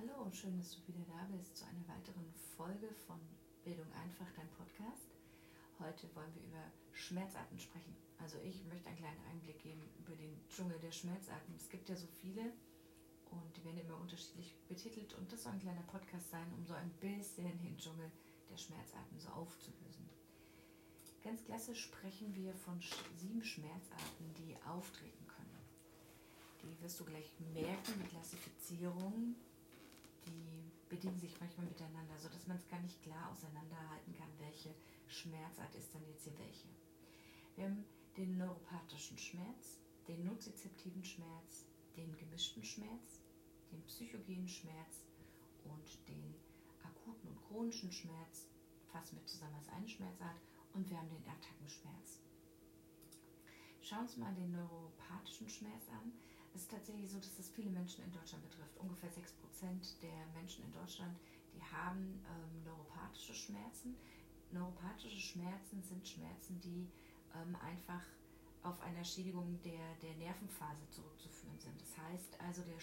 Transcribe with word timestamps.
Hallo 0.00 0.22
und 0.24 0.34
schön, 0.34 0.56
dass 0.56 0.70
du 0.76 0.88
wieder 0.88 1.04
da 1.12 1.28
bist 1.36 1.58
zu 1.58 1.66
einer 1.66 1.86
weiteren 1.86 2.24
Folge 2.56 2.88
von 3.06 3.20
Bildung 3.64 3.92
einfach, 3.92 4.32
dein 4.34 4.48
Podcast. 4.56 5.12
Heute 5.78 6.08
wollen 6.14 6.34
wir 6.34 6.42
über 6.42 6.64
Schmerzarten 6.92 7.58
sprechen. 7.58 7.94
Also 8.16 8.38
ich 8.38 8.64
möchte 8.64 8.88
einen 8.88 8.96
kleinen 8.96 9.20
Einblick 9.30 9.58
geben 9.62 9.82
über 9.98 10.16
den 10.16 10.40
Dschungel 10.48 10.78
der 10.78 10.90
Schmerzarten. 10.90 11.54
Es 11.54 11.68
gibt 11.68 11.86
ja 11.90 11.96
so 11.96 12.06
viele 12.22 12.50
und 13.30 13.54
die 13.54 13.62
werden 13.62 13.76
immer 13.76 14.00
unterschiedlich 14.00 14.56
betitelt 14.68 15.12
und 15.12 15.30
das 15.30 15.42
soll 15.42 15.52
ein 15.52 15.60
kleiner 15.60 15.82
Podcast 15.82 16.30
sein, 16.30 16.50
um 16.56 16.64
so 16.64 16.72
ein 16.72 16.90
bisschen 17.00 17.60
den 17.60 17.76
Dschungel 17.76 18.10
der 18.48 18.56
Schmerzarten 18.56 19.20
so 19.20 19.28
aufzulösen. 19.28 20.08
Ganz 21.22 21.44
klassisch 21.44 21.82
sprechen 21.82 22.34
wir 22.34 22.54
von 22.54 22.80
sieben 23.18 23.44
Schmerzarten, 23.44 24.32
die 24.38 24.56
auftreten 24.64 25.26
können. 25.26 25.58
Die 26.62 26.82
wirst 26.82 27.00
du 27.00 27.04
gleich 27.04 27.30
merken, 27.52 28.00
die 28.02 28.08
Klassifizierung, 28.08 29.36
bedingen 31.00 31.18
sich 31.18 31.40
manchmal 31.40 31.64
miteinander, 31.64 32.18
sodass 32.18 32.46
man 32.46 32.58
es 32.58 32.68
gar 32.68 32.80
nicht 32.80 33.02
klar 33.02 33.30
auseinanderhalten 33.32 34.14
kann, 34.18 34.28
welche 34.38 34.74
Schmerzart 35.06 35.74
ist 35.74 35.94
dann 35.94 36.06
jetzt 36.06 36.24
hier 36.24 36.38
welche. 36.38 36.68
Wir 37.56 37.64
haben 37.64 37.84
den 38.18 38.36
neuropathischen 38.36 39.16
Schmerz, 39.16 39.78
den 40.06 40.24
nozizeptiven 40.24 41.02
Schmerz, 41.02 41.64
den 41.96 42.14
gemischten 42.18 42.62
Schmerz, 42.62 43.20
den 43.72 43.82
psychogenen 43.84 44.46
Schmerz 44.46 45.06
und 45.64 46.06
den 46.06 46.34
akuten 46.84 47.30
und 47.30 47.40
chronischen 47.48 47.90
Schmerz, 47.90 48.46
fassen 48.92 49.16
wir 49.16 49.24
zusammen 49.24 49.54
als 49.54 49.68
eine 49.70 49.88
Schmerzart, 49.88 50.36
und 50.74 50.88
wir 50.90 50.98
haben 50.98 51.08
den 51.08 51.26
Attackenschmerz. 51.26 52.20
Schauen 53.80 54.00
wir 54.00 54.02
uns 54.02 54.16
mal 54.18 54.34
den 54.34 54.52
neuropathischen 54.52 55.48
Schmerz 55.48 55.88
an. 55.88 56.12
Es 56.54 56.62
ist 56.62 56.70
tatsächlich 56.70 57.10
so, 57.10 57.18
dass 57.18 57.36
das 57.36 57.48
viele 57.48 57.70
Menschen 57.70 58.04
in 58.04 58.12
Deutschland 58.12 58.44
betrifft. 58.44 58.76
Ungefähr 58.76 59.10
6% 59.10 59.39
der 60.02 60.26
Menschen 60.34 60.64
in 60.64 60.72
Deutschland, 60.72 61.18
die 61.54 61.62
haben 61.62 62.24
ähm, 62.24 62.64
neuropathische 62.64 63.34
Schmerzen. 63.34 63.96
Neuropathische 64.52 65.20
Schmerzen 65.20 65.82
sind 65.82 66.06
Schmerzen, 66.06 66.60
die 66.60 66.88
ähm, 67.34 67.56
einfach 67.56 68.02
auf 68.62 68.80
einer 68.82 69.04
Schädigung 69.04 69.60
der, 69.62 69.94
der 70.02 70.14
Nervenphase 70.16 70.88
zurückzuführen 70.90 71.58
sind. 71.58 71.80
Das 71.80 71.96
heißt 71.98 72.40
also, 72.40 72.62
der 72.62 72.78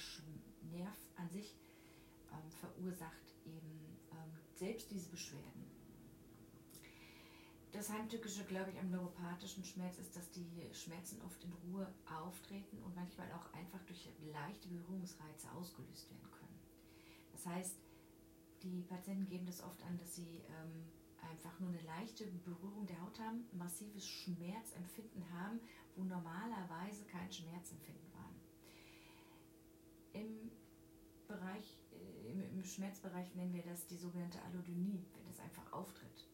Nerv 0.72 0.98
an 1.16 1.30
sich 1.30 1.55
ähm, 2.31 2.52
verursacht 2.52 3.33
eben 3.45 3.98
ähm, 4.11 4.31
selbst 4.55 4.89
diese 4.92 5.09
Beschwerden. 5.09 5.66
Das 7.72 7.92
Heimtückische, 7.92 8.44
glaube 8.45 8.72
ich, 8.72 8.80
am 8.80 8.89
neuropathischen 8.89 9.64
Schmerz 9.64 10.00
ist, 10.00 10.16
dass 10.16 10.31
die 10.31 10.50
Schmerzen 10.73 11.22
oft 11.22 11.44
in 11.44 11.53
Ruhe 11.53 11.88
auftreten 12.05 12.81
und 12.83 12.95
manchmal 12.95 13.31
auch 13.33 13.53
einfach 13.53 13.83
durch 13.86 14.09
leichte 14.33 14.67
Berührungsreize 14.70 15.52
ausgelöst 15.52 16.09
werden 16.09 16.31
können. 16.31 16.59
Das 17.38 17.45
heißt, 17.45 17.75
die 18.63 18.81
Patienten 18.81 19.27
geben 19.27 19.45
das 19.45 19.61
oft 19.61 19.83
an, 19.83 19.95
dass 19.99 20.16
sie 20.16 20.41
ähm, 20.49 20.89
einfach 21.21 21.59
nur 21.59 21.69
eine 21.69 21.81
leichte 21.81 22.25
Berührung 22.25 22.88
der 22.88 22.99
Haut 22.99 23.19
haben, 23.19 23.45
massives 23.52 24.07
Schmerzempfinden 24.07 25.23
haben, 25.31 25.59
wo 25.95 26.03
normalerweise 26.03 27.05
kein 27.05 27.31
Schmerzempfinden 27.31 28.11
war. 28.13 28.31
Im 30.13 30.49
Bereich, 31.27 31.77
äh, 31.91 32.31
im, 32.31 32.41
im 32.41 32.63
Schmerzbereich 32.63 33.35
nennen 33.35 33.53
wir 33.53 33.63
das 33.63 33.85
die 33.85 33.97
sogenannte 33.97 34.41
Allodynie, 34.41 35.05
wenn 35.13 35.27
das 35.27 35.39
einfach 35.39 35.71
auftritt. 35.71 36.27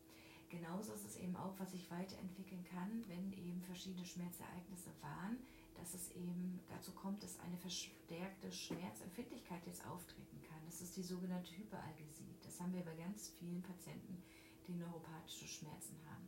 Genauso 0.50 0.94
ist 0.94 1.06
es 1.06 1.18
eben 1.18 1.36
auch, 1.36 1.60
was 1.60 1.72
sich 1.72 1.92
weiterentwickeln 1.92 2.64
kann, 2.64 3.04
wenn 3.10 3.34
eben 3.34 3.62
verschiedene 3.64 4.06
Schmerzereignisse 4.06 4.92
waren, 5.02 5.38
dass 5.76 5.96
es 5.96 6.12
eben 6.12 6.62
dazu 6.70 6.94
kommt, 6.94 7.22
dass 7.24 7.40
eine 7.42 7.58
verstärkte 7.58 8.52
Schmerzempfindlichkeit 8.54 9.66
jetzt 9.66 9.86
auftreten 9.86 10.43
ist 10.84 10.98
die 10.98 11.04
sogenannte 11.04 11.56
Hyperalgesie. 11.56 12.36
Das 12.44 12.60
haben 12.60 12.74
wir 12.74 12.84
bei 12.84 12.94
ganz 12.96 13.30
vielen 13.40 13.64
Patienten, 13.64 14.22
die 14.68 14.74
neuropathische 14.74 15.48
Schmerzen 15.48 15.96
haben. 16.12 16.28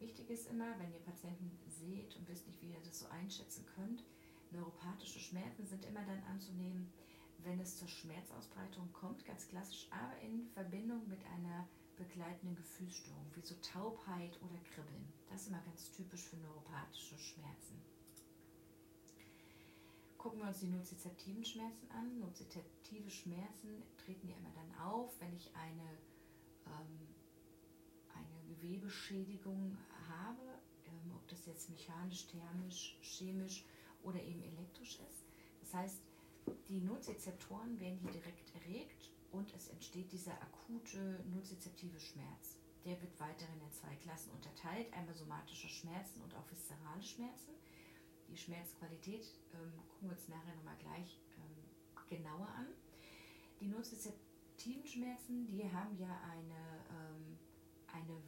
Wichtig 0.00 0.28
ist 0.28 0.50
immer, 0.50 0.76
wenn 0.80 0.92
ihr 0.92 0.98
Patienten 0.98 1.56
seht 1.68 2.16
und 2.16 2.28
wisst 2.28 2.48
nicht, 2.48 2.60
wie 2.60 2.72
ihr 2.72 2.82
das 2.84 2.98
so 2.98 3.06
einschätzen 3.06 3.64
könnt, 3.76 4.02
neuropathische 4.50 5.20
Schmerzen 5.20 5.66
sind 5.66 5.84
immer 5.84 6.04
dann 6.04 6.22
anzunehmen, 6.24 6.92
wenn 7.44 7.60
es 7.60 7.78
zur 7.78 7.86
Schmerzausbreitung 7.86 8.92
kommt, 8.92 9.24
ganz 9.24 9.46
klassisch, 9.46 9.86
aber 9.90 10.18
in 10.20 10.48
Verbindung 10.48 11.06
mit 11.08 11.24
einer 11.26 11.68
begleitende 11.96 12.56
Gefühlsstörungen 12.56 13.36
wie 13.36 13.42
so 13.42 13.54
Taubheit 13.62 14.36
oder 14.42 14.58
Kribbeln. 14.74 15.12
Das 15.30 15.42
ist 15.42 15.48
immer 15.48 15.62
ganz 15.62 15.92
typisch 15.92 16.24
für 16.24 16.36
neuropathische 16.38 17.18
Schmerzen. 17.18 17.80
Gucken 20.24 20.40
wir 20.40 20.48
uns 20.48 20.60
die 20.60 20.68
nozizeptiven 20.68 21.44
Schmerzen 21.44 21.86
an. 21.90 22.18
Nozizeptive 22.18 23.10
Schmerzen 23.10 23.82
treten 23.98 24.26
ja 24.26 24.34
immer 24.38 24.52
dann 24.54 24.74
auf, 24.82 25.12
wenn 25.20 25.36
ich 25.36 25.54
eine, 25.54 25.98
ähm, 26.64 27.08
eine 28.14 28.54
Gewebeschädigung 28.56 29.76
habe, 30.08 30.40
ähm, 30.86 31.12
ob 31.14 31.28
das 31.28 31.44
jetzt 31.44 31.68
mechanisch, 31.68 32.26
thermisch, 32.28 32.96
chemisch 33.02 33.66
oder 34.02 34.18
eben 34.22 34.42
elektrisch 34.44 34.98
ist. 35.10 35.26
Das 35.60 35.74
heißt, 35.74 36.00
die 36.70 36.80
Nozizeptoren 36.80 37.78
werden 37.78 37.98
hier 37.98 38.12
direkt 38.12 38.54
erregt 38.54 39.10
und 39.30 39.52
es 39.52 39.68
entsteht 39.68 40.10
dieser 40.10 40.40
akute 40.40 41.22
nozizeptive 41.34 42.00
Schmerz. 42.00 42.56
Der 42.86 42.98
wird 43.02 43.20
weiterhin 43.20 43.60
in 43.60 43.72
zwei 43.72 43.94
Klassen 43.96 44.30
unterteilt, 44.30 44.90
einmal 44.94 45.14
somatische 45.14 45.68
Schmerzen 45.68 46.22
und 46.22 46.34
auch 46.34 46.50
viszerale 46.50 47.02
Schmerzen. 47.02 47.52
Die 48.34 48.40
Schmerzqualität 48.40 49.30
ähm, 49.54 49.72
gucken 49.88 50.08
wir 50.08 50.16
uns 50.16 50.26
nachher 50.26 50.56
nochmal 50.56 50.76
gleich 50.78 51.20
ähm, 51.38 52.08
genauer 52.08 52.48
an. 52.48 52.66
Die 53.60 53.68
nozizeptiven 53.68 54.84
Schmerzen, 54.84 55.46
die 55.46 55.62
haben 55.70 55.96
ja 55.96 56.20
eine, 56.32 56.82
ähm, 56.90 57.38
eine 57.86 58.20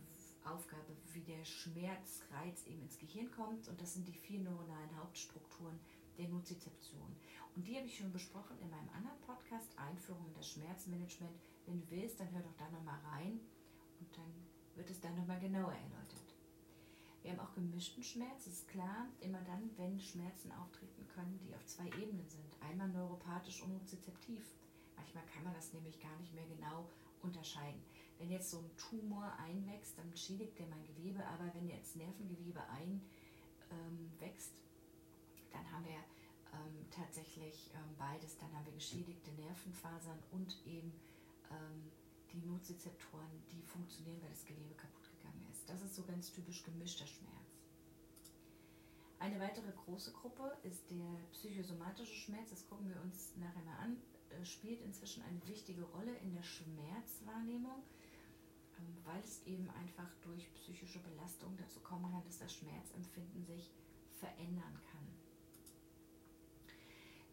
Aufgabe, 0.44 0.94
wie 1.12 1.22
der 1.22 1.44
Schmerzreiz 1.44 2.64
eben 2.68 2.82
ins 2.82 2.96
Gehirn 3.00 3.32
kommt 3.32 3.66
und 3.66 3.80
das 3.80 3.94
sind 3.94 4.06
die 4.06 4.12
vier 4.12 4.38
neuronalen 4.38 4.96
Hauptstrukturen 4.96 5.80
der 6.16 6.28
Nozizeption. 6.28 7.16
Und 7.56 7.66
die 7.66 7.74
habe 7.74 7.86
ich 7.86 7.98
schon 7.98 8.12
besprochen 8.12 8.56
in 8.60 8.70
meinem 8.70 8.90
anderen 8.90 9.20
Podcast, 9.22 9.76
Einführung 9.76 10.24
in 10.28 10.34
das 10.34 10.48
Schmerzmanagement. 10.50 11.34
Wenn 11.66 11.80
du 11.80 11.90
willst, 11.90 12.20
dann 12.20 12.30
hör 12.30 12.42
doch 12.42 12.56
da 12.56 12.70
nochmal 12.70 13.00
rein 13.10 13.40
und 13.98 14.16
dann 14.16 14.32
wird 14.76 14.88
es 14.88 15.00
dann 15.00 15.16
nochmal 15.16 15.40
genauer 15.40 15.72
erläutert. 15.72 16.25
Wir 17.26 17.32
haben 17.32 17.40
auch 17.40 17.54
gemischten 17.54 18.04
Schmerz, 18.04 18.46
ist 18.46 18.68
klar, 18.68 19.08
immer 19.18 19.40
dann, 19.40 19.68
wenn 19.76 19.98
Schmerzen 19.98 20.52
auftreten 20.52 21.08
können, 21.08 21.40
die 21.40 21.56
auf 21.56 21.66
zwei 21.66 21.86
Ebenen 21.86 22.28
sind. 22.28 22.54
Einmal 22.60 22.86
neuropathisch 22.86 23.62
und 23.62 23.72
nozizeptiv. 23.72 24.46
Manchmal 24.94 25.24
kann 25.26 25.42
man 25.42 25.52
das 25.52 25.72
nämlich 25.72 25.98
gar 25.98 26.16
nicht 26.20 26.32
mehr 26.36 26.46
genau 26.46 26.88
unterscheiden. 27.22 27.82
Wenn 28.20 28.30
jetzt 28.30 28.52
so 28.52 28.58
ein 28.58 28.70
Tumor 28.76 29.32
einwächst, 29.44 29.98
dann 29.98 30.16
schädigt 30.16 30.56
der 30.56 30.68
mein 30.68 30.86
Gewebe, 30.86 31.26
aber 31.26 31.52
wenn 31.52 31.68
jetzt 31.68 31.96
Nervengewebe 31.96 32.62
einwächst, 32.68 34.52
ähm, 34.52 35.50
dann 35.50 35.72
haben 35.72 35.84
wir 35.84 35.98
ähm, 36.54 36.86
tatsächlich 36.92 37.72
ähm, 37.74 37.96
beides. 37.98 38.38
Dann 38.38 38.54
haben 38.54 38.66
wir 38.66 38.72
geschädigte 38.74 39.32
Nervenfasern 39.32 40.22
und 40.30 40.64
eben 40.64 40.92
ähm, 41.50 41.90
die 42.32 42.46
Nozizeptoren, 42.46 43.42
die 43.50 43.62
funktionieren, 43.62 44.22
weil 44.22 44.30
das 44.30 44.44
Gewebe 44.44 44.74
kaputt 44.76 45.05
Das 45.66 45.82
ist 45.82 45.94
so 45.94 46.02
ganz 46.04 46.32
typisch 46.32 46.62
gemischter 46.62 47.06
Schmerz. 47.06 47.36
Eine 49.18 49.40
weitere 49.40 49.72
große 49.72 50.12
Gruppe 50.12 50.56
ist 50.62 50.90
der 50.90 51.18
psychosomatische 51.32 52.14
Schmerz. 52.14 52.50
Das 52.50 52.66
gucken 52.68 52.88
wir 52.88 53.00
uns 53.02 53.32
nachher 53.36 53.62
mal 53.64 53.78
an. 53.78 53.96
Äh, 54.30 54.44
spielt 54.44 54.80
inzwischen 54.82 55.22
eine 55.22 55.46
wichtige 55.46 55.82
Rolle 55.84 56.14
in 56.18 56.32
der 56.32 56.42
Schmerzwahrnehmung, 56.42 57.82
ähm, 58.78 58.96
weil 59.04 59.20
es 59.22 59.44
eben 59.46 59.70
einfach 59.70 60.08
durch 60.22 60.52
psychische 60.54 60.98
Belastung 61.00 61.56
dazu 61.56 61.80
kommen 61.80 62.10
kann, 62.12 62.24
dass 62.24 62.38
das 62.38 62.54
Schmerzempfinden 62.54 63.44
sich 63.44 63.70
verändern 64.20 64.80
kann. 64.90 65.05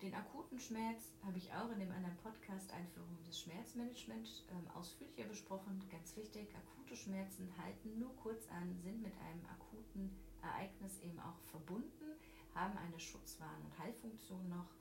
Den 0.04 0.14
akuten 0.16 0.60
Schmerz 0.60 1.14
habe 1.24 1.38
ich 1.38 1.54
auch 1.54 1.72
in 1.72 1.80
dem 1.80 1.90
anderen 1.94 2.18
Podcast 2.18 2.74
Einführung 2.74 3.24
des 3.24 3.40
Schmerzmanagements 3.40 4.44
ähm, 4.52 4.68
ausführlicher 4.76 5.24
besprochen. 5.24 5.82
Ganz 5.90 6.18
wichtig, 6.18 6.54
akute 6.54 6.94
Schmerzen 6.94 7.50
halten 7.58 7.98
nur 8.00 8.14
kurz 8.18 8.50
an, 8.50 8.76
sind 8.84 9.02
mit 9.02 9.14
einem 9.16 9.46
akuten 9.46 10.12
Ereignis 10.42 11.00
eben 11.00 11.18
auch 11.22 11.40
verbunden, 11.50 12.20
haben 12.54 12.78
eine 12.78 13.00
Schutzwarn- 13.00 13.64
und 13.64 13.80
Heilfunktion 13.80 14.50
noch. 14.50 14.76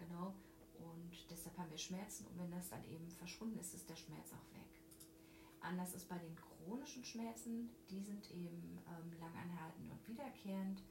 Genau. 0.00 0.34
Und 0.80 1.30
deshalb 1.30 1.56
haben 1.56 1.70
wir 1.70 1.78
Schmerzen 1.78 2.26
und 2.26 2.36
wenn 2.40 2.50
das 2.50 2.68
dann 2.68 2.84
eben 2.86 3.08
verschwunden 3.12 3.60
ist, 3.60 3.72
ist 3.72 3.88
der 3.88 3.94
Schmerz 3.94 4.32
auch 4.32 4.52
weg. 4.52 4.80
Anders 5.60 5.94
ist 5.94 6.08
bei 6.08 6.18
den 6.18 6.34
chronischen 6.34 7.04
Schmerzen, 7.04 7.70
die 7.88 8.00
sind 8.00 8.28
eben 8.32 8.82
ähm, 8.88 9.12
langanhaltend 9.20 9.92
und 9.92 10.08
wiederkehrend 10.08 10.82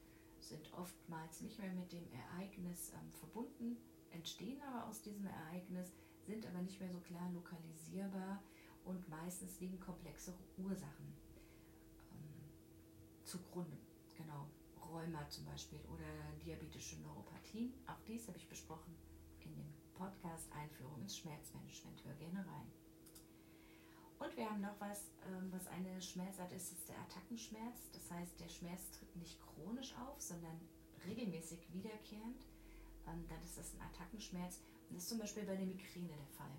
sind 0.48 0.72
oftmals 0.72 1.40
nicht 1.40 1.58
mehr 1.58 1.72
mit 1.72 1.92
dem 1.92 2.06
Ereignis 2.12 2.92
ähm, 2.94 3.12
verbunden, 3.12 3.76
entstehen 4.10 4.60
aber 4.62 4.86
aus 4.86 5.02
diesem 5.02 5.26
Ereignis, 5.26 5.92
sind 6.24 6.46
aber 6.46 6.62
nicht 6.62 6.80
mehr 6.80 6.90
so 6.90 7.00
klar 7.00 7.30
lokalisierbar 7.32 8.42
und 8.84 9.08
meistens 9.08 9.60
liegen 9.60 9.78
komplexere 9.80 10.38
Ursachen 10.56 11.14
ähm, 12.12 12.50
zugrunde. 13.24 13.76
Genau, 14.14 14.48
Rheuma 14.80 15.28
zum 15.28 15.44
Beispiel 15.44 15.80
oder 15.92 16.06
diabetische 16.44 17.00
Neuropathie. 17.00 17.74
Auch 17.86 18.00
dies 18.06 18.26
habe 18.28 18.38
ich 18.38 18.48
besprochen 18.48 18.94
in 19.40 19.54
dem 19.54 19.72
Podcast 19.94 20.50
Einführung 20.52 21.00
ins 21.00 21.16
Schmerzmanagement. 21.18 22.04
Hör 22.04 22.14
gerne 22.14 22.46
rein. 22.46 22.70
Und 24.18 24.36
wir 24.36 24.48
haben 24.48 24.60
noch 24.60 24.80
was, 24.80 25.10
ähm, 25.26 25.52
was 25.52 25.66
eine 25.68 26.00
Schmerzart 26.00 26.52
ist, 26.52 26.72
ist 26.72 26.88
der 26.88 26.98
Attackenschmerz. 26.98 27.90
Das 27.92 28.10
heißt, 28.10 28.40
der 28.40 28.48
Schmerz 28.48 28.90
tritt 28.92 29.14
nicht 29.16 29.38
chronisch 29.40 29.94
auf, 29.96 30.20
sondern 30.20 30.58
regelmäßig 31.06 31.60
wiederkehrend. 31.72 32.42
Ähm, 33.06 33.24
dann 33.28 33.42
ist 33.42 33.58
das 33.58 33.74
ein 33.74 33.82
Attackenschmerz. 33.82 34.60
Und 34.88 34.96
das 34.96 35.02
ist 35.04 35.08
zum 35.10 35.18
Beispiel 35.18 35.44
bei 35.44 35.56
der 35.56 35.66
Migräne 35.66 36.08
der 36.16 36.32
Fall. 36.38 36.56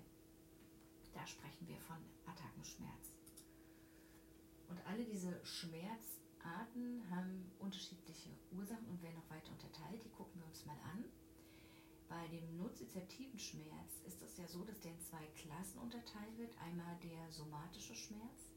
Da 1.14 1.26
sprechen 1.26 1.66
wir 1.66 1.80
von 1.80 1.96
Attackenschmerz. 2.26 3.12
Und 4.68 4.78
alle 4.86 5.04
diese 5.04 5.44
Schmerzarten 5.44 7.02
haben 7.10 7.50
unterschiedliche 7.58 8.30
Ursachen 8.52 8.86
und 8.86 9.02
werden 9.02 9.16
noch 9.16 9.30
weiter 9.30 9.50
unterteilt. 9.50 10.04
Die 10.04 10.10
gucken 10.10 10.40
wir 10.40 10.46
uns 10.46 10.64
mal 10.64 10.78
an. 10.92 11.04
Bei 12.18 12.26
dem 12.26 12.56
nozizeptiven 12.56 13.38
Schmerz 13.38 14.02
ist 14.04 14.20
es 14.22 14.36
ja 14.38 14.46
so, 14.48 14.64
dass 14.64 14.80
der 14.80 14.90
in 14.90 15.00
zwei 15.00 15.24
Klassen 15.36 15.78
unterteilt 15.78 16.36
wird. 16.36 16.50
Einmal 16.58 16.98
der 17.00 17.30
somatische 17.30 17.94
Schmerz. 17.94 18.50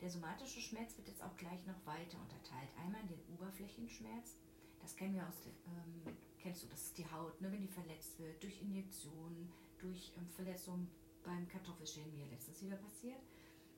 Der 0.00 0.10
somatische 0.10 0.60
Schmerz 0.60 0.96
wird 0.96 1.06
jetzt 1.06 1.22
auch 1.22 1.36
gleich 1.36 1.64
noch 1.66 1.86
weiter 1.86 2.18
unterteilt. 2.18 2.68
Einmal 2.84 3.04
den 3.04 3.22
Oberflächenschmerz. 3.32 4.34
Das 4.82 4.96
kennen 4.96 5.14
wir 5.14 5.28
aus 5.28 5.40
der, 5.42 5.52
ähm, 5.70 6.16
kennst 6.40 6.64
du, 6.64 6.66
das 6.66 6.86
ist 6.86 6.98
die 6.98 7.08
Haut, 7.08 7.40
ne, 7.40 7.52
wenn 7.52 7.60
die 7.60 7.68
verletzt 7.68 8.18
wird, 8.18 8.42
durch 8.42 8.60
Injektionen, 8.60 9.52
durch 9.78 10.12
ähm, 10.16 10.28
Verletzungen 10.30 10.90
beim 11.22 11.46
Kartoffelschälen, 11.46 12.12
mir 12.16 12.26
letztens 12.26 12.60
wieder 12.60 12.76
passiert. 12.76 13.20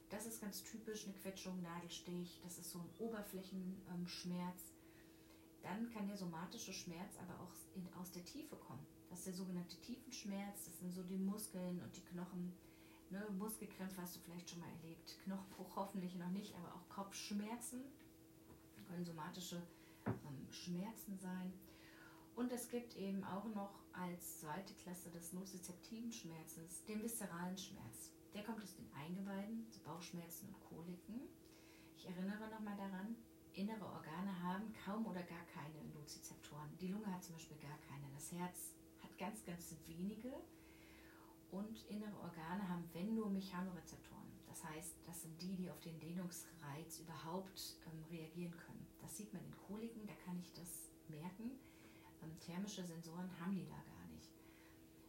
Das 0.09 0.25
ist 0.25 0.41
ganz 0.41 0.63
typisch, 0.63 1.05
eine 1.05 1.15
Quetschung, 1.15 1.61
Nadelstich, 1.61 2.41
das 2.43 2.57
ist 2.57 2.71
so 2.71 2.79
ein 2.79 2.89
Oberflächenschmerz. 2.99 4.72
Dann 5.63 5.91
kann 5.93 6.09
der 6.09 6.17
somatische 6.17 6.73
Schmerz 6.73 7.17
aber 7.19 7.41
auch 7.41 7.53
in, 7.75 7.87
aus 7.95 8.11
der 8.11 8.25
Tiefe 8.25 8.57
kommen. 8.57 8.85
Das 9.09 9.21
ist 9.21 9.27
der 9.29 9.35
sogenannte 9.35 9.81
Tiefenschmerz, 9.81 10.65
das 10.65 10.79
sind 10.79 10.93
so 10.93 11.03
die 11.03 11.19
Muskeln 11.19 11.81
und 11.81 11.97
die 11.97 12.05
Knochen. 12.05 12.53
Ne, 13.11 13.27
Muskelkrämpfe 13.39 14.01
hast 14.01 14.17
du 14.17 14.21
vielleicht 14.21 14.49
schon 14.49 14.61
mal 14.61 14.71
erlebt, 14.83 15.19
Knochenbruch 15.25 15.77
hoffentlich 15.77 16.15
noch 16.15 16.31
nicht, 16.31 16.55
aber 16.57 16.75
auch 16.75 16.89
Kopfschmerzen 16.89 17.85
können 18.89 19.05
somatische 19.05 19.63
ähm, 20.07 20.51
Schmerzen 20.51 21.19
sein. 21.19 21.53
Und 22.35 22.51
es 22.53 22.69
gibt 22.69 22.97
eben 22.97 23.23
auch 23.25 23.45
noch 23.55 23.81
als 23.93 24.41
zweite 24.41 24.73
Klasse 24.75 25.11
des 25.11 25.33
nozizeptiven 25.33 26.11
Schmerzes 26.11 26.85
den 26.85 27.03
viszeralen 27.03 27.59
Schmerz. 27.59 28.13
Der 28.35 28.43
kommt 28.43 28.63
aus 28.63 28.75
den 28.75 28.91
Eingeweiden, 28.95 29.67
so 29.71 29.81
Bauchschmerzen 29.81 30.49
und 30.49 30.61
Koliken. 30.61 31.29
Ich 31.97 32.07
erinnere 32.07 32.49
nochmal 32.51 32.77
daran, 32.77 33.17
innere 33.55 33.85
Organe 33.85 34.43
haben 34.43 34.73
kaum 34.85 35.07
oder 35.07 35.23
gar 35.23 35.45
keine 35.47 35.85
Nozizeptoren. 35.95 36.77
Die 36.81 36.89
Lunge 36.89 37.07
hat 37.13 37.23
zum 37.23 37.35
Beispiel 37.35 37.59
gar 37.59 37.79
keine. 37.89 38.11
Das 38.15 38.33
Herz 38.33 38.75
hat 39.03 39.17
ganz, 39.19 39.45
ganz 39.45 39.75
wenige. 39.87 40.33
Und 41.51 41.85
innere 41.91 42.17
Organe 42.17 42.67
haben, 42.67 42.89
wenn 42.95 43.15
nur, 43.15 43.29
Mechanorezeptoren. 43.29 44.33
Das 44.47 44.65
heißt, 44.65 44.97
das 45.07 45.23
sind 45.23 45.41
die, 45.43 45.55
die 45.55 45.71
auf 45.71 45.81
den 45.81 45.99
Dehnungsreiz 46.01 47.01
überhaupt 47.01 47.77
ähm, 47.87 48.05
reagieren 48.11 48.57
können. 48.57 48.87
Das 49.01 49.17
sieht 49.17 49.33
man 49.33 49.45
in 49.45 49.57
Koliken, 49.67 50.07
da 50.07 50.15
kann 50.25 50.39
ich 50.39 50.53
das 50.53 50.91
merken. 51.09 51.59
Ähm, 52.23 52.39
thermische 52.41 52.85
Sensoren 52.85 53.29
haben 53.39 53.55
die 53.55 53.67
da 53.67 53.75
gar 53.75 54.07
nicht. 54.15 54.31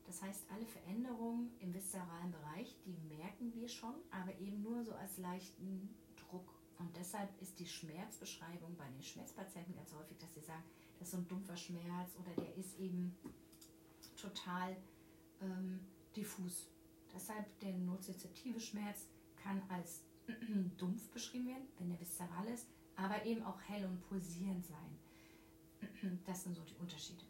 Das 0.06 0.22
heißt, 0.22 0.46
alle 0.52 0.66
Veränderungen 0.66 1.52
im 1.60 1.74
viszeralen 1.74 2.32
Bereich, 2.32 2.76
die 2.86 2.98
merken 3.16 3.54
wir 3.54 3.70
schon, 3.70 3.96
aber 4.12 4.38
eben 4.40 4.62
nur 4.62 4.84
so 4.84 4.94
als 4.94 5.18
leichten 5.18 5.96
und 6.80 6.96
deshalb 6.96 7.30
ist 7.42 7.60
die 7.60 7.68
Schmerzbeschreibung 7.68 8.76
bei 8.76 8.88
den 8.90 9.04
Schmerzpatienten 9.04 9.76
ganz 9.76 9.94
häufig, 9.94 10.18
dass 10.18 10.34
sie 10.34 10.42
sagen, 10.42 10.64
das 11.00 11.08
ist 11.08 11.12
so 11.12 11.18
ein 11.18 11.28
dumpfer 11.28 11.58
Schmerz 11.58 12.16
oder 12.20 12.34
der 12.42 12.56
ist 12.56 12.78
eben 12.80 13.16
total 14.16 14.76
ähm, 15.42 15.80
diffus. 16.16 16.68
Deshalb 17.14 17.60
der 17.60 17.74
nozizeptive 17.74 18.60
Schmerz 18.60 19.08
kann 19.36 19.62
als 19.70 20.04
dumpf 20.78 21.10
beschrieben 21.10 21.48
werden, 21.48 21.68
wenn 21.78 21.90
der 21.90 22.00
viszeral 22.00 22.48
ist, 22.48 22.68
aber 22.96 23.26
eben 23.26 23.44
auch 23.44 23.62
hell 23.62 23.86
und 23.86 24.02
pulsierend 24.08 24.66
sein. 24.66 25.00
Das 26.26 26.44
sind 26.44 26.56
so 26.56 26.64
die 26.64 26.76
Unterschiede. 26.76 27.26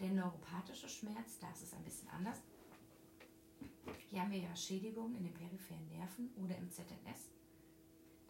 Der 0.00 0.10
neuropathische 0.10 0.88
Schmerz, 0.88 1.38
da 1.38 1.50
ist 1.52 1.62
es 1.62 1.72
ein 1.72 1.84
bisschen 1.84 2.08
anders. 2.10 2.42
Hier 4.10 4.20
haben 4.20 4.30
wir 4.30 4.38
ja 4.38 4.54
Schädigungen 4.54 5.16
in 5.16 5.24
den 5.24 5.34
peripheren 5.34 5.86
Nerven 5.88 6.30
oder 6.36 6.56
im 6.56 6.70
ZNS. 6.70 7.30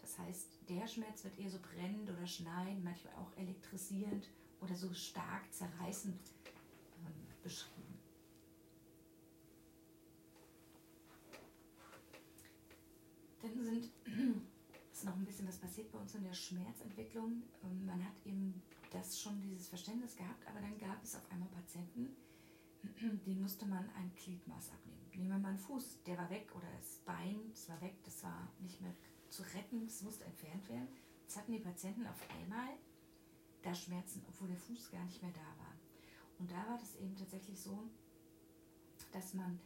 Das 0.07 0.19
heißt, 0.19 0.61
der 0.69 0.87
Schmerz 0.87 1.25
wird 1.25 1.37
eher 1.37 1.51
so 1.51 1.59
brennend 1.59 2.09
oder 2.09 2.25
schneidend, 2.29 2.85
manchmal 2.85 3.13
auch 3.15 3.37
elektrisierend 3.37 4.31
oder 4.61 4.77
so 4.77 4.95
stark 4.95 5.53
zerreißend 5.53 6.21
ähm, 7.05 7.13
beschrieben. 7.43 7.99
Dann 13.43 13.65
sind, 13.65 13.91
ist 14.93 15.05
noch 15.05 15.17
ein 15.17 15.25
bisschen 15.25 15.49
was 15.49 15.59
passiert 15.59 15.91
bei 15.91 15.99
uns 15.99 16.15
in 16.15 16.23
der 16.23 16.35
Schmerzentwicklung. 16.35 17.43
Ähm, 17.65 17.85
man 17.85 18.05
hat 18.05 18.15
eben 18.25 18.63
das 18.93 19.21
schon 19.21 19.43
dieses 19.43 19.67
Verständnis 19.67 20.15
gehabt, 20.15 20.47
aber 20.47 20.61
dann 20.61 20.79
gab 20.79 21.03
es 21.03 21.17
auf 21.17 21.33
einmal 21.33 21.49
Patienten, 21.49 22.15
den 23.27 23.43
musste 23.43 23.67
man 23.67 23.91
ein 23.97 24.13
Gliedmaß 24.15 24.71
abnehmen. 24.71 25.11
Nehmen 25.17 25.31
wir 25.31 25.39
mal 25.39 25.49
einen 25.49 25.59
Fuß, 25.59 26.05
der 26.07 26.17
war 26.17 26.31
weg 26.31 26.55
oder 26.55 26.69
das 26.79 26.99
Bein, 27.05 27.51
das 27.51 27.69
war 27.69 27.81
weg, 27.81 27.97
das 28.05 28.23
war 28.23 28.53
nicht 28.61 28.81
mehr 28.81 28.95
zu 29.29 29.43
retten, 29.55 29.87
es 29.87 30.03
musste 30.03 30.25
entfernt 30.25 30.69
werden. 30.69 30.89
Jetzt 31.23 31.37
hatten 31.37 31.53
die 31.53 31.59
Patienten 31.59 32.07
auf 32.07 32.21
einmal 32.31 32.77
da 33.63 33.75
Schmerzen, 33.75 34.25
obwohl 34.29 34.49
der 34.49 34.57
Fuß 34.57 34.91
gar 34.91 35.05
nicht 35.05 35.23
mehr 35.23 35.33
da 35.33 35.63
war. 35.63 35.75
Und 36.39 36.51
da 36.51 36.69
war 36.69 36.79
das 36.79 36.95
eben 36.97 37.17
tatsächlich 37.17 37.61
so, 37.61 37.89
dass 39.13 39.35
man 39.35 39.59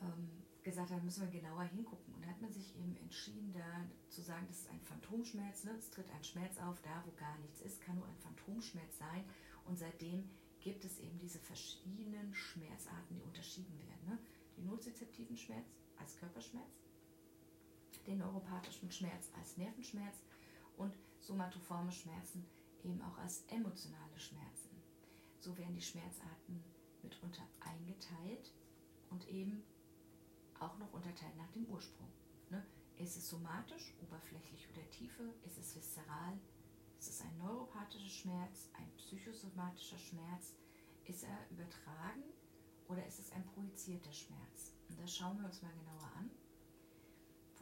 ähm, 0.00 0.30
gesagt 0.62 0.90
hat, 0.90 1.02
müssen 1.02 1.22
wir 1.22 1.40
genauer 1.40 1.64
hingucken. 1.64 2.14
Und 2.14 2.24
da 2.24 2.28
hat 2.28 2.40
man 2.40 2.52
sich 2.52 2.76
eben 2.76 2.96
entschieden, 2.96 3.52
da 3.52 3.84
zu 4.08 4.22
sagen, 4.22 4.46
das 4.46 4.60
ist 4.60 4.70
ein 4.70 4.80
Phantomschmerz. 4.80 5.64
Ne? 5.64 5.74
Es 5.78 5.90
tritt 5.90 6.10
ein 6.10 6.24
Schmerz 6.24 6.58
auf, 6.58 6.80
da 6.82 7.02
wo 7.06 7.10
gar 7.12 7.36
nichts 7.38 7.60
ist, 7.60 7.80
kann 7.80 7.96
nur 7.96 8.06
ein 8.06 8.16
Phantomschmerz 8.18 8.98
sein. 8.98 9.24
Und 9.64 9.78
seitdem 9.78 10.28
gibt 10.60 10.84
es 10.84 10.98
eben 11.00 11.18
diese 11.18 11.38
verschiedenen 11.38 12.32
Schmerzarten, 12.34 13.16
die 13.16 13.22
unterschieden 13.22 13.76
werden. 13.78 14.06
Ne? 14.06 14.18
Die 14.56 14.62
nozizeptiven 14.62 15.36
Schmerz 15.36 15.66
als 15.98 16.16
Körperschmerz, 16.16 16.81
den 18.06 18.18
neuropathischen 18.18 18.90
Schmerz 18.90 19.30
als 19.38 19.56
Nervenschmerz 19.56 20.16
und 20.76 20.94
somatoforme 21.20 21.92
Schmerzen 21.92 22.46
eben 22.82 23.00
auch 23.02 23.18
als 23.18 23.44
emotionale 23.48 24.18
Schmerzen. 24.18 24.70
So 25.38 25.56
werden 25.56 25.74
die 25.74 25.82
Schmerzarten 25.82 26.62
mitunter 27.02 27.42
eingeteilt 27.60 28.52
und 29.10 29.28
eben 29.28 29.62
auch 30.58 30.78
noch 30.78 30.92
unterteilt 30.92 31.36
nach 31.36 31.50
dem 31.52 31.66
Ursprung. 31.66 32.08
Ne? 32.50 32.64
Ist 32.96 33.16
es 33.16 33.28
somatisch, 33.28 33.94
oberflächlich 34.02 34.68
oder 34.70 34.88
tiefe? 34.90 35.34
Ist 35.44 35.58
es 35.58 35.74
viszeral? 35.74 36.38
Ist 36.98 37.10
es 37.10 37.20
ein 37.22 37.36
neuropathischer 37.38 38.08
Schmerz, 38.08 38.68
ein 38.74 38.90
psychosomatischer 38.96 39.98
Schmerz? 39.98 40.54
Ist 41.04 41.24
er 41.24 41.50
übertragen 41.50 42.22
oder 42.86 43.04
ist 43.06 43.18
es 43.18 43.32
ein 43.32 43.44
projizierter 43.44 44.12
Schmerz? 44.12 44.72
Und 44.88 45.00
das 45.00 45.16
schauen 45.16 45.38
wir 45.38 45.46
uns 45.46 45.62
mal 45.62 45.72
genauer 45.72 46.12
an. 46.16 46.30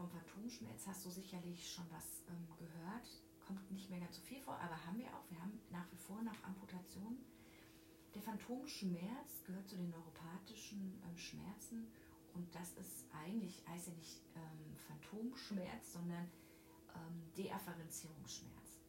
Vom 0.01 0.09
Phantomschmerz 0.09 0.87
hast 0.87 1.05
du 1.05 1.11
sicherlich 1.11 1.71
schon 1.71 1.85
was 1.91 2.23
ähm, 2.31 2.49
gehört. 2.57 3.07
Kommt 3.47 3.71
nicht 3.71 3.91
mehr 3.91 4.01
ganz 4.01 4.17
so 4.17 4.23
viel 4.23 4.41
vor, 4.41 4.55
aber 4.55 4.87
haben 4.87 4.97
wir 4.97 5.09
auch. 5.09 5.29
Wir 5.29 5.39
haben 5.39 5.61
nach 5.69 5.85
wie 5.93 5.99
vor 5.99 6.23
noch 6.23 6.43
Amputationen. 6.43 7.19
Der 8.15 8.23
Phantomschmerz 8.23 9.45
gehört 9.45 9.69
zu 9.69 9.77
den 9.77 9.91
neuropathischen 9.91 10.99
ähm, 11.05 11.19
Schmerzen 11.19 11.87
und 12.33 12.49
das 12.55 12.73
ist 12.79 13.05
eigentlich, 13.13 13.63
heißt 13.69 13.89
ja 13.89 13.93
nicht 13.93 14.23
ähm, 14.37 14.75
Phantomschmerz, 14.89 15.93
sondern 15.93 16.31
ähm, 16.95 17.23
Deafferenzierungsschmerz. 17.37 18.81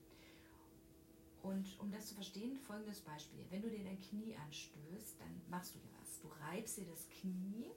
Und 1.41 1.77
um 1.81 1.91
das 1.91 2.07
zu 2.07 2.15
verstehen, 2.15 2.55
folgendes 2.55 3.01
Beispiel. 3.01 3.45
Wenn 3.49 3.63
du 3.63 3.69
dir 3.69 3.83
dein 3.83 3.99
Knie 3.99 4.37
anstößt, 4.45 5.19
dann 5.19 5.41
machst 5.49 5.75
du 5.75 5.79
dir 5.79 5.91
was. 5.99 6.21
Du 6.21 6.29
reibst 6.47 6.77
dir 6.77 6.85
das 6.85 7.09
Knie 7.09 7.69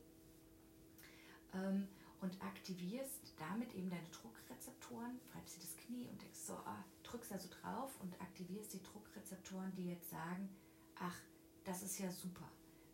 ähm, 1.53 1.89
und 2.25 2.43
aktivierst 2.43 3.35
damit 3.39 3.75
eben 3.75 3.91
deine 3.91 4.09
Druckrezeptoren, 4.09 5.21
reibst 5.35 5.57
dir 5.57 5.61
das 5.61 5.77
Knie 5.77 6.09
und 6.09 6.23
denkst 6.23 6.39
so, 6.39 6.55
ah, 6.55 6.83
drückst 7.03 7.31
da 7.31 7.39
so 7.39 7.51
drauf 7.61 8.01
und 8.01 8.19
aktivierst 8.21 8.73
die 8.73 8.83
Druckrezeptoren, 8.83 9.75
die 9.77 9.91
jetzt 9.91 10.09
sagen, 10.09 10.49
ach, 10.97 11.21
das 11.65 11.83
ist 11.83 11.99
ja 11.99 12.11
super, 12.11 12.51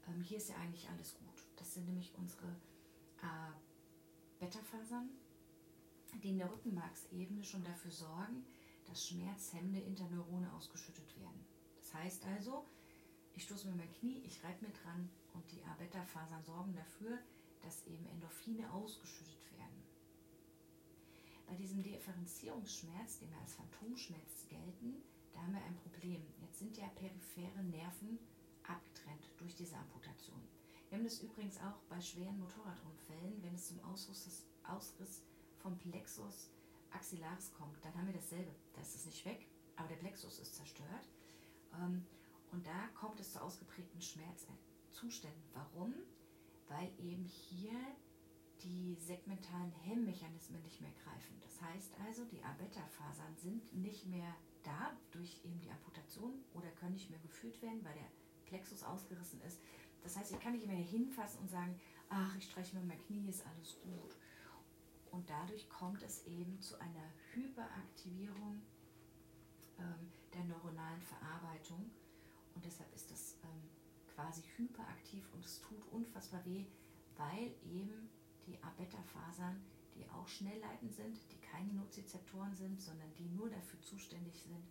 ähm, 0.08 0.20
hier 0.20 0.38
ist 0.38 0.48
ja 0.48 0.56
eigentlich 0.56 0.88
alles 0.90 1.14
gut. 1.14 1.46
Das 1.56 1.74
sind 1.74 1.86
nämlich 1.86 2.12
unsere 2.18 2.48
äh, 3.22 3.52
Beta-Fasern, 4.40 5.08
die 6.24 6.30
in 6.30 6.38
der 6.38 6.50
Rückenmarksebene 6.50 7.44
schon 7.44 7.62
dafür 7.62 7.92
sorgen, 7.92 8.44
dass 8.86 9.06
schmerzhemmende 9.06 9.80
Interneurone 9.80 10.52
ausgeschüttet 10.54 11.16
werden. 11.20 11.46
Das 11.78 11.94
heißt 11.94 12.24
also, 12.26 12.66
ich 13.34 13.44
stoße 13.44 13.68
mir 13.68 13.76
mein 13.76 13.92
Knie, 13.94 14.22
ich 14.26 14.42
reibe 14.42 14.66
mir 14.66 14.72
dran 14.72 15.08
und 15.34 15.44
die 15.52 15.62
A-Beta-Fasern 15.62 16.42
sorgen 16.42 16.74
dafür, 16.74 17.12
dass 17.12 17.39
eben 17.86 18.06
Endorphine 18.06 18.70
ausgeschüttet 18.72 19.50
werden. 19.56 19.82
Bei 21.46 21.54
diesem 21.54 21.82
Differenzierungsschmerz, 21.82 23.18
den 23.18 23.30
wir 23.30 23.38
als 23.38 23.54
Phantomschmerz 23.54 24.46
gelten, 24.48 25.02
da 25.32 25.42
haben 25.42 25.54
wir 25.54 25.62
ein 25.62 25.76
Problem. 25.76 26.22
Jetzt 26.40 26.58
sind 26.58 26.76
ja 26.76 26.88
periphere 26.88 27.62
Nerven 27.64 28.18
abgetrennt 28.64 29.24
durch 29.38 29.54
diese 29.54 29.76
Amputation. 29.76 30.40
Wir 30.88 30.98
haben 30.98 31.04
das 31.04 31.20
übrigens 31.20 31.58
auch 31.58 31.78
bei 31.88 32.00
schweren 32.00 32.38
Motorradunfällen, 32.38 33.42
wenn 33.42 33.54
es 33.54 33.68
zum 33.68 33.82
Ausriss, 33.84 34.44
Ausriss 34.64 35.22
vom 35.58 35.78
Plexus 35.78 36.50
axillaris 36.90 37.52
kommt, 37.52 37.84
dann 37.84 37.94
haben 37.94 38.06
wir 38.06 38.14
dasselbe. 38.14 38.50
Da 38.74 38.80
ist 38.80 38.96
es 38.96 39.06
nicht 39.06 39.24
weg, 39.24 39.46
aber 39.76 39.88
der 39.88 39.96
Plexus 39.96 40.38
ist 40.38 40.54
zerstört. 40.56 41.08
Ähm, 41.74 42.04
und 42.52 42.66
da 42.66 42.88
kommt 42.94 43.20
es 43.20 43.32
zu 43.32 43.40
ausgeprägten 43.40 44.00
Schmerzzuständen. 44.00 45.42
Warum? 45.54 45.94
Weil 46.70 46.88
eben 46.98 47.24
hier 47.24 47.78
die 48.62 48.94
segmentalen 48.94 49.72
Hemmmechanismen 49.72 50.62
nicht 50.62 50.80
mehr 50.80 50.92
greifen. 51.04 51.38
Das 51.42 51.60
heißt 51.60 51.92
also, 52.06 52.24
die 52.24 52.42
A-Beta-Fasern 52.42 53.36
sind 53.36 53.74
nicht 53.74 54.06
mehr 54.06 54.34
da 54.62 54.96
durch 55.10 55.40
eben 55.44 55.60
die 55.60 55.70
Amputation 55.70 56.44
oder 56.54 56.70
können 56.72 56.94
nicht 56.94 57.10
mehr 57.10 57.18
geführt 57.20 57.60
werden, 57.60 57.84
weil 57.84 57.94
der 57.94 58.10
Plexus 58.46 58.82
ausgerissen 58.84 59.40
ist. 59.42 59.60
Das 60.02 60.16
heißt, 60.16 60.32
ich 60.32 60.40
kann 60.40 60.52
nicht 60.52 60.66
mehr 60.66 60.76
hinfassen 60.76 61.40
und 61.40 61.50
sagen, 61.50 61.78
ach, 62.08 62.36
ich 62.36 62.44
streiche 62.44 62.76
mir 62.76 62.84
mein 62.84 62.98
Knie, 63.06 63.28
ist 63.28 63.46
alles 63.46 63.78
gut. 63.80 64.16
Und 65.10 65.28
dadurch 65.28 65.68
kommt 65.68 66.02
es 66.02 66.24
eben 66.26 66.60
zu 66.60 66.78
einer 66.80 67.10
Hyperaktivierung 67.34 68.62
ähm, 69.78 70.12
der 70.32 70.44
neuronalen 70.44 71.02
Verarbeitung. 71.02 71.90
Und 72.54 72.64
deshalb 72.64 72.94
ist 72.94 73.10
das 73.10 73.36
ähm, 73.42 73.68
quasi 74.20 74.42
hyperaktiv 74.56 75.24
und 75.32 75.44
es 75.44 75.60
tut 75.60 75.86
unfassbar 75.92 76.44
weh, 76.44 76.66
weil 77.16 77.54
eben 77.64 78.10
die 78.46 78.62
A-Beta-Fasern, 78.62 79.60
die 79.94 80.08
auch 80.10 80.28
schnellleitend 80.28 80.92
sind, 80.92 81.18
die 81.32 81.40
keine 81.40 81.72
Nozizeptoren 81.72 82.54
sind, 82.54 82.80
sondern 82.80 83.12
die 83.18 83.28
nur 83.28 83.48
dafür 83.48 83.80
zuständig 83.80 84.42
sind, 84.42 84.64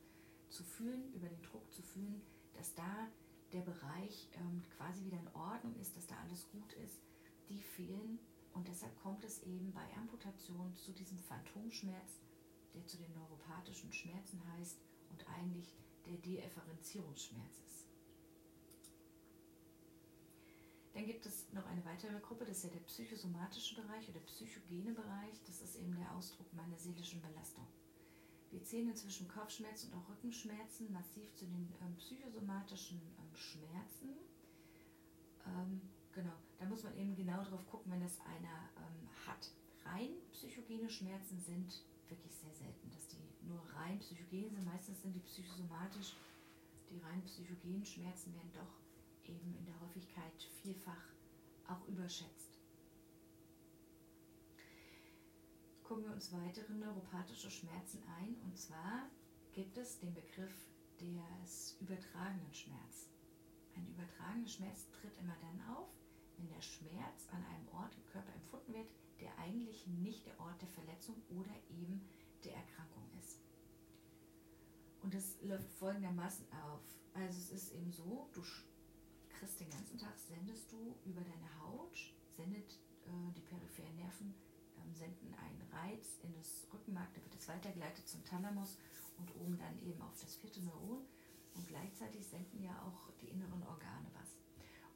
zu 0.49 0.63
fühlen, 0.63 1.13
über 1.13 1.27
den 1.27 1.41
Druck 1.41 1.71
zu 1.71 1.81
fühlen, 1.81 2.21
dass 2.53 2.73
da 2.75 3.07
der 3.51 3.61
Bereich 3.61 4.29
ähm, 4.33 4.63
quasi 4.77 5.03
wieder 5.05 5.19
in 5.19 5.33
Ordnung 5.33 5.75
ist, 5.79 5.95
dass 5.95 6.07
da 6.07 6.15
alles 6.23 6.47
gut 6.51 6.73
ist, 6.73 7.01
die 7.49 7.61
fehlen. 7.61 8.19
Und 8.53 8.67
deshalb 8.67 8.95
kommt 9.01 9.23
es 9.23 9.41
eben 9.43 9.71
bei 9.73 9.95
Amputation 9.95 10.75
zu 10.75 10.91
diesem 10.91 11.17
Phantomschmerz, 11.17 12.19
der 12.73 12.85
zu 12.85 12.97
den 12.97 13.13
neuropathischen 13.13 13.91
Schmerzen 13.91 14.41
heißt 14.53 14.79
und 15.09 15.27
eigentlich 15.27 15.75
der 16.05 16.17
Deefferenzierungsschmerz 16.17 17.59
ist. 17.67 17.78
Dann 20.93 21.05
gibt 21.05 21.25
es 21.25 21.46
noch 21.53 21.65
eine 21.67 21.84
weitere 21.86 22.19
Gruppe, 22.19 22.46
das 22.46 22.58
ist 22.58 22.63
ja 22.63 22.69
der 22.72 22.79
psychosomatische 22.79 23.75
Bereich 23.75 24.10
oder 24.10 24.19
psychogene 24.22 24.93
Bereich. 24.93 25.41
Das 25.46 25.62
ist 25.62 25.75
eben 25.75 25.96
der 25.96 26.15
Ausdruck 26.15 26.51
meiner 26.53 26.77
seelischen 26.77 27.22
Belastung. 27.22 27.67
Wir 28.51 28.63
zählen 28.63 28.89
inzwischen 28.89 29.27
Kopfschmerzen 29.27 29.91
und 29.91 30.00
auch 30.00 30.10
Rückenschmerzen 30.10 30.91
massiv 30.91 31.36
zu 31.36 31.46
den 31.46 31.72
ähm, 31.81 31.96
psychosomatischen 31.98 32.98
ähm, 32.98 33.36
Schmerzen. 33.36 34.17
Ähm, 35.46 35.81
genau, 36.13 36.34
da 36.58 36.65
muss 36.65 36.84
man 36.84 36.98
eben 36.98 37.15
genau 37.15 37.43
drauf 37.43 37.65
gucken, 37.69 37.91
wenn 37.91 38.01
das 38.01 38.19
einer 38.22 38.69
ähm, 38.77 39.10
hat. 39.27 39.51
Rein 39.86 40.10
psychogene 40.31 40.89
Schmerzen 40.89 41.39
sind 41.39 41.84
wirklich 42.10 42.34
sehr 42.34 42.53
selten, 42.53 42.89
dass 42.89 43.08
die 43.08 43.48
nur 43.48 43.62
rein 43.75 44.00
psychogen 44.00 44.50
sind. 44.50 44.65
Meistens 44.65 45.01
sind 45.01 45.13
die 45.13 45.19
psychosomatisch. 45.19 46.15
Die 46.89 46.98
rein 46.98 47.22
psychogenen 47.22 47.86
Schmerzen 47.86 48.34
werden 48.34 48.51
doch 48.53 48.79
eben 49.29 49.55
in 49.55 49.65
der 49.65 49.79
Häufigkeit 49.79 50.43
vielfach 50.62 51.13
auch 51.67 51.88
überschätzt. 51.88 52.50
gucken 55.89 56.05
wir 56.05 56.13
uns 56.13 56.31
weitere 56.31 56.71
neuropathische 56.71 57.50
Schmerzen 57.50 58.03
ein. 58.19 58.36
Und 58.43 58.55
zwar 58.55 59.09
gibt 59.53 59.75
es 59.75 59.98
den 59.98 60.13
Begriff 60.13 60.53
des 61.00 61.77
übertragenen 61.81 62.53
Schmerz. 62.53 63.09
Ein 63.75 63.88
übertragener 63.88 64.48
Schmerz 64.48 64.88
tritt 64.91 65.17
immer 65.17 65.36
dann 65.41 65.75
auf, 65.75 65.89
wenn 66.38 66.48
der 66.48 66.62
Schmerz 66.62 67.27
an 67.31 67.43
einem 67.43 67.67
Ort 67.69 67.95
im 67.95 68.05
Körper 68.05 68.31
empfunden 68.36 68.75
wird, 68.75 68.88
der 69.19 69.36
eigentlich 69.39 69.88
nicht 69.88 70.27
der 70.27 70.39
Ort 70.39 70.62
der 70.62 70.69
Verletzung 70.69 71.15
oder 71.29 71.55
eben 71.71 72.07
der 72.43 72.53
Erkrankung 72.53 73.09
ist. 73.19 73.39
Und 75.01 75.15
das 75.15 75.41
läuft 75.41 75.71
folgendermaßen 75.79 76.45
auf. 76.51 76.83
Also 77.15 77.39
es 77.39 77.50
ist 77.50 77.74
eben 77.74 77.91
so, 77.91 78.29
du 78.33 78.43
kriegst 79.39 79.60
den 79.62 79.69
ganzen 79.69 79.98
Tag, 79.98 80.17
sendest 80.17 80.69
du 80.72 80.96
über 81.05 81.22
deine 81.22 81.50
Haut, 81.63 81.98
sendet 82.36 82.74
äh, 83.05 83.31
die 83.34 83.41
peripheren 83.41 83.96
Nerven 83.96 84.36
ähm, 84.77 84.93
senden 84.93 85.34
einen 85.34 85.62
Reiz 85.72 86.19
in 86.24 86.34
das 86.34 86.67
Rückenmark, 86.74 87.13
da 87.13 87.24
wird 87.24 87.36
es 87.36 87.48
weitergeleitet 87.48 88.05
zum 88.08 88.24
Thalamus 88.25 88.77
und 89.17 89.34
oben 89.36 89.58
dann 89.58 89.81
eben 89.81 90.01
auf 90.01 90.19
das 90.19 90.36
vierte 90.36 90.62
Neuron. 90.62 91.05
Und 91.55 91.67
gleichzeitig 91.67 92.25
senden 92.27 92.62
ja 92.63 92.72
auch 92.84 93.12
die 93.22 93.29
inneren 93.29 93.63
Organe 93.63 94.08
was. 94.13 94.29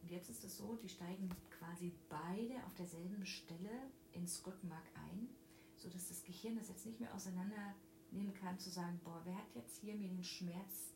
Und 0.02 0.12
jetzt 0.12 0.30
ist 0.30 0.44
es 0.44 0.58
so, 0.58 0.76
die 0.76 0.90
steigen 0.90 1.30
quasi 1.50 1.94
beide 2.10 2.64
auf 2.66 2.74
derselben 2.76 3.26
Stelle 3.26 3.92
ins 4.12 4.46
Rückenmark 4.46 4.86
ein, 4.96 5.30
sodass 5.78 6.10
das 6.10 6.24
Gehirn 6.24 6.58
das 6.58 6.68
jetzt 6.68 6.86
nicht 6.86 7.00
mehr 7.00 7.14
auseinandernehmen 7.14 8.34
kann, 8.42 8.60
zu 8.60 8.70
sagen, 8.70 9.00
boah, 9.04 9.22
wer 9.24 9.36
hat 9.36 9.56
jetzt 9.56 9.78
hier 9.78 9.96
mir 9.96 10.10
den 10.10 10.24
Schmerz 10.24 10.94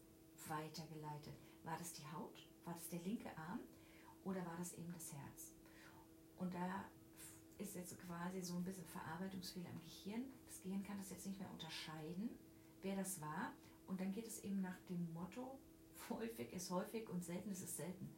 weitergeleitet? 0.47 1.35
War 1.63 1.77
das 1.77 1.93
die 1.93 2.05
Haut? 2.11 2.46
War 2.67 2.73
das 2.73 2.89
der 2.89 2.99
linke 2.99 3.29
Arm? 3.37 3.61
Oder 4.25 4.45
war 4.45 4.57
das 4.57 4.73
eben 4.73 4.91
das 4.91 5.13
Herz? 5.13 5.53
Und 6.35 6.53
da 6.53 6.83
ist 7.57 7.75
jetzt 7.75 7.97
quasi 7.99 8.41
so 8.41 8.55
ein 8.57 8.63
bisschen 8.65 8.83
Verarbeitungsfehler 8.83 9.69
im 9.69 9.81
Gehirn. 9.81 10.25
Das 10.45 10.61
Gehirn 10.61 10.83
kann 10.83 10.97
das 10.97 11.09
jetzt 11.09 11.25
nicht 11.25 11.39
mehr 11.39 11.49
unterscheiden, 11.49 12.29
wer 12.81 12.97
das 12.97 13.21
war. 13.21 13.53
Und 13.87 14.01
dann 14.01 14.11
geht 14.11 14.27
es 14.27 14.43
eben 14.43 14.59
nach 14.59 14.77
dem 14.89 15.13
Motto, 15.13 15.57
häufig 16.09 16.51
ist 16.51 16.69
häufig 16.69 17.07
und 17.07 17.23
selten 17.23 17.49
ist 17.51 17.63
es 17.63 17.77
selten. 17.77 18.09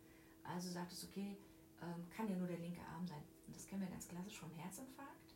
Also 0.44 0.72
sagt 0.72 0.94
es, 0.94 1.04
okay, 1.04 1.38
ähm, 1.84 2.10
kann 2.10 2.28
ja 2.28 2.36
nur 2.36 2.48
der 2.48 2.58
linke 2.58 2.82
Arm 2.88 3.06
sein. 3.06 3.22
Und 3.46 3.56
das 3.56 3.68
kennen 3.68 3.82
wir 3.82 3.90
ganz 3.90 4.08
klassisch 4.08 4.40
vom 4.40 4.52
Herzinfarkt. 4.54 5.36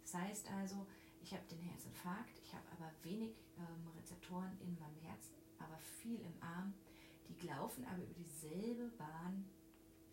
Das 0.00 0.14
heißt 0.14 0.50
also, 0.52 0.86
ich 1.20 1.34
habe 1.34 1.44
den 1.50 1.60
Herzinfarkt, 1.60 2.40
ich 2.42 2.54
habe 2.54 2.64
aber 2.72 2.90
wenig 3.02 3.36
ähm, 3.58 3.86
Rezeptoren 3.98 4.56
in 4.60 4.78
meinem 4.78 5.00
Herzen, 5.02 5.34
aber 5.58 5.76
viel 5.76 6.20
im 6.22 6.42
Arm. 6.42 6.72
Die 7.28 7.46
laufen 7.46 7.84
aber 7.84 8.02
über 8.02 8.14
dieselbe 8.14 8.88
Bahn 8.96 9.44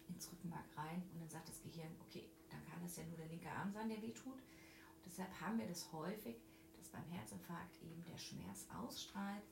ins 0.07 0.31
Rückenmark 0.31 0.65
rein 0.75 1.03
und 1.13 1.21
dann 1.21 1.29
sagt 1.29 1.49
das 1.49 1.61
Gehirn, 1.61 1.95
okay, 2.01 2.29
dann 2.49 2.63
kann 2.65 2.83
es 2.83 2.97
ja 2.97 3.03
nur 3.05 3.17
der 3.17 3.27
linke 3.27 3.49
Arm 3.49 3.71
sein, 3.71 3.89
der 3.89 4.01
wehtut. 4.01 4.39
Und 4.39 5.05
deshalb 5.05 5.29
haben 5.41 5.57
wir 5.57 5.67
das 5.67 5.91
häufig, 5.91 6.37
dass 6.77 6.89
beim 6.89 7.05
Herzinfarkt 7.09 7.81
eben 7.81 8.03
der 8.05 8.17
Schmerz 8.17 8.67
ausstrahlt 8.69 9.43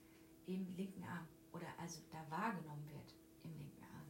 im 0.45 0.75
linken 0.75 1.03
Arm 1.03 1.27
oder 1.53 1.67
also 1.79 1.99
da 2.11 2.29
wahrgenommen 2.29 2.87
wird 2.89 3.15
im 3.43 3.57
linken 3.57 3.83
Arm. 3.83 4.07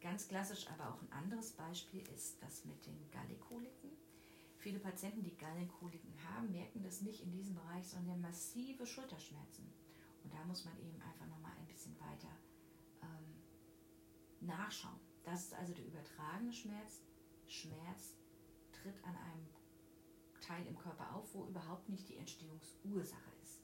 Ganz 0.00 0.28
klassisch 0.28 0.66
aber 0.68 0.90
auch 0.90 1.02
ein 1.02 1.12
anderes 1.12 1.52
Beispiel 1.52 2.02
ist 2.14 2.42
das 2.42 2.64
mit 2.64 2.84
den 2.86 3.10
Gallikoliken. 3.10 3.90
Viele 4.58 4.78
Patienten, 4.78 5.24
die 5.24 5.36
Gallenkoliken 5.36 6.12
haben, 6.28 6.52
merken 6.52 6.82
das 6.82 7.00
nicht 7.00 7.22
in 7.22 7.32
diesem 7.32 7.54
Bereich, 7.54 7.86
sondern 7.86 8.20
massive 8.20 8.86
Schulterschmerzen. 8.86 9.72
Und 10.22 10.32
da 10.32 10.44
muss 10.44 10.64
man 10.64 10.78
eben 10.78 11.00
einfach 11.02 11.26
nochmal 11.26 11.52
ein 11.58 11.66
bisschen 11.66 11.98
weiter 11.98 12.30
nachschauen. 14.46 15.00
Das 15.24 15.44
ist 15.44 15.54
also 15.54 15.72
der 15.74 15.86
übertragene 15.86 16.52
Schmerz. 16.52 17.00
Schmerz 17.46 18.16
tritt 18.72 19.02
an 19.04 19.16
einem 19.16 19.46
Teil 20.40 20.66
im 20.66 20.78
Körper 20.78 21.14
auf, 21.14 21.32
wo 21.34 21.46
überhaupt 21.46 21.88
nicht 21.88 22.08
die 22.08 22.16
Entstehungsursache 22.16 23.30
ist. 23.42 23.60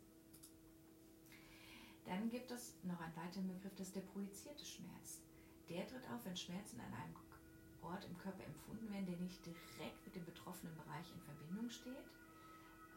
Dann 2.05 2.31
gibt 2.31 2.51
es 2.51 2.75
noch 2.85 3.01
einen 3.01 3.17
weiteren 3.17 3.49
Begriff, 3.49 3.75
das 3.75 3.89
ist 3.89 3.97
der 3.97 4.03
projizierte 4.03 4.65
Schmerz. 4.65 5.21
Der 5.69 5.87
tritt 5.87 6.09
auf, 6.09 6.25
wenn 6.25 6.37
Schmerzen 6.37 6.81
an 6.81 6.95
einem 6.95 7.17
Ort 7.83 8.05
im 8.07 8.17
Körper 8.19 8.45
empfunden 8.45 8.91
werden, 8.93 9.07
der 9.07 9.19
nicht 9.19 9.45
direkt 9.45 10.05
mit 10.05 10.17
dem 10.17 10.25
betroffenen 10.25 10.75
Bereich 10.77 11.13
in 11.13 11.21
Verbindung 11.21 11.69
steht. 11.69 12.09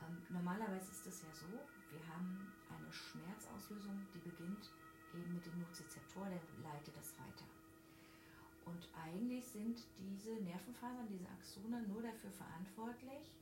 Ähm, 0.02 0.22
normalerweise 0.30 0.92
ist 0.92 1.06
es 1.06 1.22
ja 1.22 1.34
so, 1.34 1.48
wir 1.48 2.08
haben 2.08 2.52
eine 2.70 2.92
Schmerzauslösung, 2.92 4.08
die 4.14 4.20
beginnt 4.20 4.72
eben 5.14 5.34
mit 5.34 5.46
dem 5.46 5.60
Nozizeptor, 5.60 6.26
der 6.30 6.42
leitet 6.64 6.96
das 6.96 7.14
weiter. 7.20 7.46
Und 8.66 8.88
eigentlich 8.94 9.46
sind 9.48 9.80
diese 9.98 10.36
Nervenfasern, 10.36 11.08
diese 11.08 11.28
Axone 11.30 11.82
nur 11.88 12.02
dafür 12.02 12.32
verantwortlich, 12.32 13.38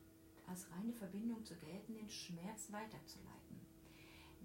als 0.47 0.69
reine 0.71 0.93
Verbindung 0.93 1.43
zu 1.45 1.55
gelten, 1.55 1.95
den 1.95 2.09
Schmerz 2.09 2.71
weiterzuleiten. 2.71 3.59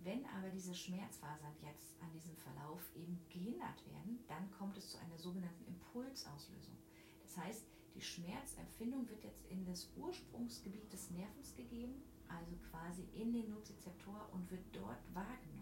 Wenn 0.03 0.27
aber 0.27 0.51
diese 0.51 0.75
Schmerzfasern 0.75 1.55
jetzt 1.63 1.97
an 2.03 2.13
diesem 2.13 2.37
Verlauf 2.37 2.83
eben 2.95 3.19
gehindert 3.31 3.87
werden, 3.87 4.19
dann 4.29 4.51
kommt 4.51 4.77
es 4.77 4.91
zu 4.91 4.99
einer 4.99 5.17
sogenannten 5.17 5.67
Impulsauslösung. 5.67 6.77
Das 7.23 7.39
heißt, 7.39 7.65
die 7.95 8.03
Schmerzempfindung 8.03 9.09
wird 9.09 9.25
jetzt 9.25 9.47
in 9.49 9.65
das 9.65 9.89
Ursprungsgebiet 9.97 10.93
des 10.93 11.11
Nervens 11.11 11.55
gegeben, 11.57 12.03
also 12.29 12.53
quasi 12.71 13.05
in 13.15 13.33
den 13.33 13.49
Nozizeptor 13.49 14.29
und 14.33 14.51
wird 14.51 14.65
dort 14.73 15.01
wahrgenommen. 15.15 15.54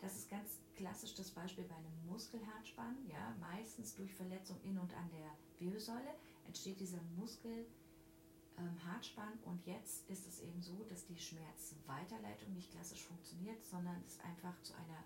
Das 0.00 0.16
ist 0.16 0.30
ganz 0.30 0.58
klassisch 0.76 1.14
das 1.14 1.30
Beispiel 1.30 1.64
bei 1.64 1.74
einem 1.74 2.06
Muskelhartspann. 2.06 2.96
Ja, 3.06 3.36
meistens 3.38 3.94
durch 3.94 4.14
Verletzung 4.14 4.58
in 4.62 4.78
und 4.78 4.94
an 4.94 5.10
der 5.10 5.36
Wirbelsäule 5.58 6.14
entsteht 6.46 6.80
dieser 6.80 7.02
Muskelhartspann 7.16 9.34
ähm, 9.34 9.40
und 9.44 9.66
jetzt 9.66 10.08
ist 10.08 10.26
es 10.26 10.40
eben 10.40 10.62
so, 10.62 10.84
dass 10.88 11.04
die 11.06 11.18
Schmerzweiterleitung 11.18 12.54
nicht 12.54 12.70
klassisch 12.70 13.04
funktioniert, 13.04 13.62
sondern 13.64 14.02
es 14.06 14.18
einfach 14.20 14.58
zu 14.62 14.72
einer 14.74 15.04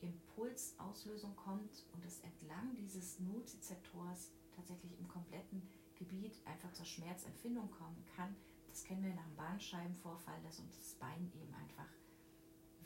Impulsauslösung 0.00 1.34
kommt 1.34 1.84
und 1.92 2.04
es 2.04 2.20
entlang 2.20 2.76
dieses 2.76 3.18
Nozizeptors 3.18 4.30
tatsächlich 4.54 4.96
im 4.98 5.08
kompletten 5.08 5.68
Gebiet 5.96 6.40
einfach 6.46 6.72
zur 6.72 6.86
Schmerzempfindung 6.86 7.70
kommen 7.70 8.04
kann. 8.14 8.36
Das 8.68 8.84
kennen 8.84 9.02
wir 9.02 9.14
nach 9.14 9.24
einem 9.24 9.36
Bandscheibenvorfall, 9.36 10.40
dass 10.42 10.60
uns 10.60 10.76
das 10.76 10.94
Bein 10.94 11.32
eben 11.34 11.52
einfach 11.54 11.88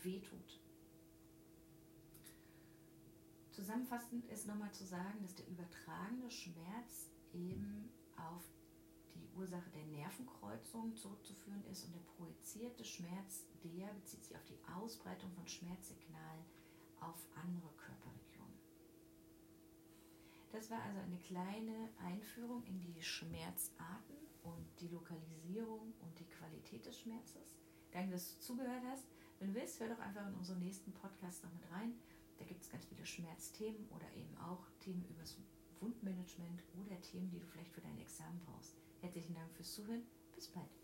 wehtut. 0.02 0.59
Zusammenfassend 3.60 4.24
ist 4.30 4.46
nochmal 4.46 4.72
zu 4.72 4.86
sagen, 4.86 5.20
dass 5.20 5.34
der 5.34 5.46
übertragene 5.46 6.30
Schmerz 6.30 7.10
eben 7.34 7.90
auf 8.16 8.42
die 9.14 9.28
Ursache 9.36 9.68
der 9.68 9.84
Nervenkreuzung 9.84 10.96
zurückzuführen 10.96 11.62
ist 11.70 11.84
und 11.84 11.94
der 11.94 12.00
projizierte 12.16 12.86
Schmerz, 12.86 13.44
der 13.62 13.92
bezieht 13.92 14.24
sich 14.24 14.34
auf 14.34 14.44
die 14.46 14.58
Ausbreitung 14.74 15.30
von 15.32 15.46
Schmerzsignalen 15.46 16.42
auf 17.00 17.26
andere 17.34 17.68
Körperregionen. 17.76 18.58
Das 20.52 20.70
war 20.70 20.82
also 20.82 20.98
eine 21.00 21.18
kleine 21.18 21.90
Einführung 21.98 22.64
in 22.64 22.80
die 22.80 23.02
Schmerzarten 23.02 24.16
und 24.42 24.64
die 24.80 24.88
Lokalisierung 24.88 25.92
und 26.00 26.18
die 26.18 26.30
Qualität 26.30 26.86
des 26.86 26.98
Schmerzes. 26.98 27.58
Danke, 27.92 28.12
dass 28.12 28.36
du 28.36 28.40
zugehört 28.40 28.84
hast. 28.90 29.04
Wenn 29.38 29.52
du 29.52 29.60
willst, 29.60 29.78
hör 29.80 29.90
doch 29.90 30.00
einfach 30.00 30.26
in 30.26 30.34
unseren 30.34 30.60
nächsten 30.60 30.92
Podcast 30.92 31.44
noch 31.44 31.52
mit 31.52 31.70
rein. 31.70 31.92
Da 32.40 32.46
gibt 32.46 32.62
es 32.62 32.70
ganz 32.70 32.86
viele 32.86 33.04
Schmerzthemen 33.04 33.86
oder 33.90 34.10
eben 34.16 34.34
auch 34.38 34.66
Themen 34.80 35.04
über 35.10 35.20
das 35.20 35.36
Wundmanagement 35.80 36.62
oder 36.82 36.98
Themen, 37.02 37.30
die 37.30 37.38
du 37.38 37.46
vielleicht 37.46 37.72
für 37.72 37.82
dein 37.82 37.98
Examen 37.98 38.40
brauchst. 38.46 38.74
Herzlichen 39.02 39.34
Dank 39.34 39.52
fürs 39.52 39.74
Zuhören. 39.74 40.02
Bis 40.34 40.48
bald. 40.48 40.79